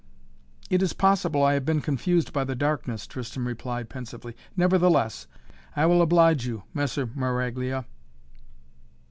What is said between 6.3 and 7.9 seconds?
you, Messer Maraglia."